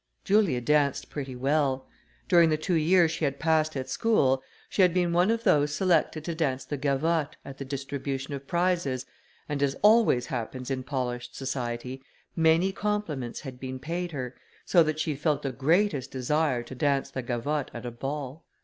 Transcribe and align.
Julia 0.23 0.61
danced 0.61 1.11
pretty 1.11 1.35
well. 1.35 1.87
During 2.27 2.49
the 2.49 2.57
two 2.57 2.73
years 2.73 3.11
she 3.11 3.23
had 3.23 3.37
passed 3.37 3.75
at 3.77 3.87
school, 3.87 4.41
she 4.67 4.81
had 4.81 4.95
been 4.95 5.13
one 5.13 5.29
of 5.29 5.43
those 5.43 5.75
selected 5.75 6.25
to 6.25 6.33
dance 6.33 6.65
the 6.65 6.75
gavotte, 6.75 7.35
at 7.45 7.59
the 7.59 7.65
distribution 7.65 8.33
of 8.33 8.47
prizes, 8.47 9.05
and 9.47 9.61
as 9.61 9.75
always 9.83 10.25
happens 10.25 10.71
in 10.71 10.81
polished 10.81 11.35
society, 11.35 12.01
many 12.35 12.71
compliments 12.71 13.41
had 13.41 13.59
been 13.59 13.77
paid 13.77 14.11
her, 14.11 14.35
so 14.65 14.81
that 14.81 14.99
she 14.99 15.15
felt 15.15 15.43
the 15.43 15.51
greatest 15.51 16.09
desire 16.09 16.63
to 16.63 16.73
dance 16.73 17.11
the 17.11 17.21
gavotte 17.21 17.69
at 17.71 17.85
a 17.85 17.91
ball. 17.91 18.43